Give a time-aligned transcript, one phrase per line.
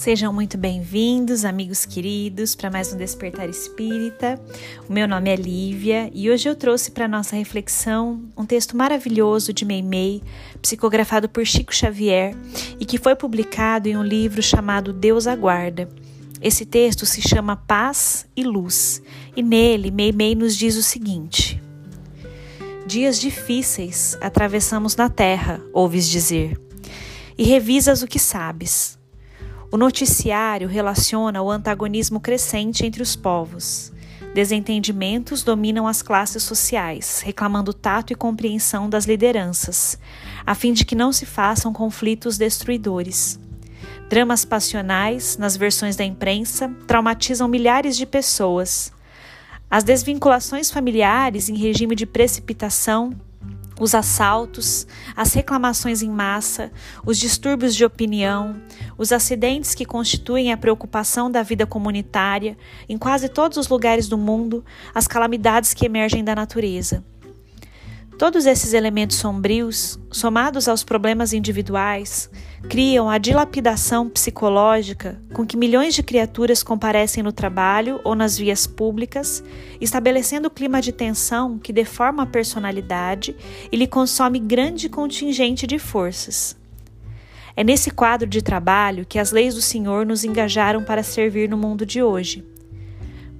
[0.00, 4.40] Sejam muito bem-vindos, amigos queridos, para mais um Despertar Espírita.
[4.88, 9.52] O meu nome é Lívia e hoje eu trouxe para nossa reflexão um texto maravilhoso
[9.52, 10.22] de Meimei,
[10.62, 12.34] psicografado por Chico Xavier
[12.80, 15.86] e que foi publicado em um livro chamado Deus Aguarda.
[16.40, 19.02] Esse texto se chama Paz e Luz
[19.36, 21.62] e nele Meimei nos diz o seguinte:
[22.86, 26.58] Dias difíceis atravessamos na terra, ouves dizer,
[27.36, 28.98] e revisas o que sabes
[29.72, 33.92] o noticiário relaciona o antagonismo crescente entre os povos.
[34.34, 39.98] Desentendimentos dominam as classes sociais, reclamando tato e compreensão das lideranças,
[40.44, 43.38] a fim de que não se façam conflitos destruidores.
[44.08, 48.92] Dramas passionais, nas versões da imprensa, traumatizam milhares de pessoas.
[49.70, 53.12] As desvinculações familiares em regime de precipitação
[53.80, 54.86] os assaltos,
[55.16, 56.70] as reclamações em massa,
[57.04, 58.60] os distúrbios de opinião,
[58.98, 64.18] os acidentes que constituem a preocupação da vida comunitária, em quase todos os lugares do
[64.18, 64.62] mundo,
[64.94, 67.02] as calamidades que emergem da natureza.
[68.20, 72.28] Todos esses elementos sombrios, somados aos problemas individuais,
[72.68, 78.66] criam a dilapidação psicológica com que milhões de criaturas comparecem no trabalho ou nas vias
[78.66, 79.42] públicas,
[79.80, 83.34] estabelecendo o clima de tensão que deforma a personalidade
[83.72, 86.54] e lhe consome grande contingente de forças.
[87.56, 91.56] É nesse quadro de trabalho que as leis do Senhor nos engajaram para servir no
[91.56, 92.44] mundo de hoje.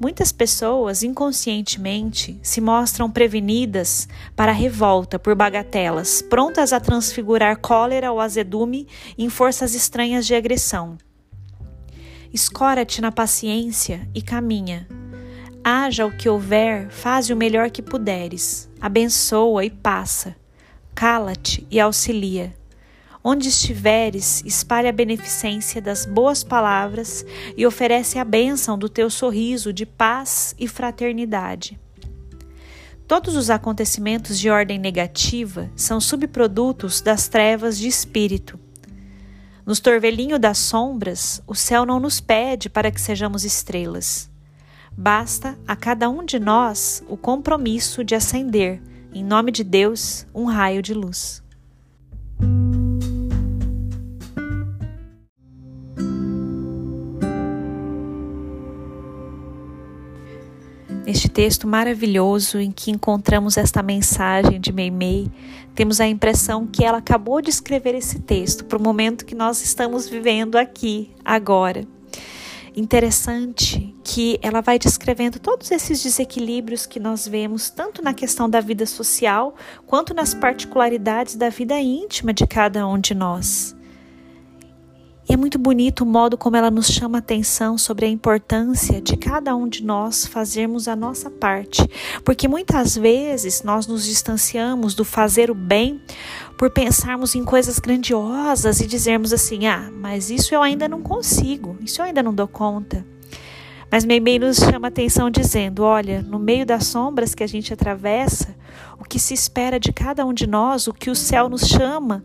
[0.00, 8.12] Muitas pessoas inconscientemente se mostram prevenidas para a revolta por bagatelas, prontas a transfigurar cólera
[8.12, 8.86] ou azedume
[9.18, 10.96] em forças estranhas de agressão.
[12.32, 14.86] Escora-te na paciência e caminha.
[15.64, 18.70] Haja o que houver, faze o melhor que puderes.
[18.80, 20.36] Abençoa e passa.
[20.94, 22.54] Cala-te e auxilia.
[23.22, 29.72] Onde estiveres, espalhe a beneficência das boas palavras e oferece a bênção do teu sorriso
[29.72, 31.78] de paz e fraternidade.
[33.08, 38.60] Todos os acontecimentos de ordem negativa são subprodutos das trevas de espírito.
[39.64, 44.30] Nos torvelinho das sombras, o céu não nos pede para que sejamos estrelas.
[44.96, 50.44] Basta a cada um de nós o compromisso de acender, em nome de Deus, um
[50.44, 51.42] raio de luz.
[61.08, 65.32] Neste texto maravilhoso em que encontramos esta mensagem de Meimei,
[65.74, 69.64] temos a impressão que ela acabou de escrever esse texto para o momento que nós
[69.64, 71.88] estamos vivendo aqui, agora.
[72.76, 78.60] Interessante que ela vai descrevendo todos esses desequilíbrios que nós vemos, tanto na questão da
[78.60, 83.74] vida social, quanto nas particularidades da vida íntima de cada um de nós.
[85.28, 89.14] E é muito bonito o modo como ela nos chama atenção sobre a importância de
[89.14, 91.86] cada um de nós fazermos a nossa parte,
[92.24, 96.00] porque muitas vezes nós nos distanciamos do fazer o bem
[96.56, 101.76] por pensarmos em coisas grandiosas e dizermos assim: ah, mas isso eu ainda não consigo,
[101.82, 103.04] isso eu ainda não dou conta.
[103.90, 108.56] Mas Meimei nos chama atenção dizendo: olha, no meio das sombras que a gente atravessa,
[108.98, 112.24] o que se espera de cada um de nós, o que o céu nos chama,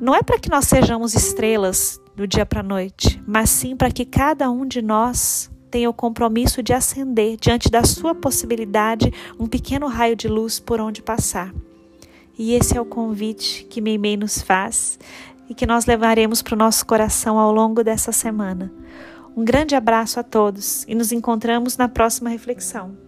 [0.00, 3.90] não é para que nós sejamos estrelas do dia para a noite, mas sim para
[3.90, 9.46] que cada um de nós tenha o compromisso de acender diante da sua possibilidade um
[9.46, 11.52] pequeno raio de luz por onde passar.
[12.38, 14.98] E esse é o convite que Meimei nos faz
[15.48, 18.72] e que nós levaremos para o nosso coração ao longo dessa semana.
[19.36, 23.05] Um grande abraço a todos e nos encontramos na próxima reflexão.